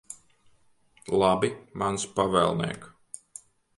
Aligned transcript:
Labi, 1.23 1.51
mans 1.83 2.07
pavēlniek. 2.21 2.89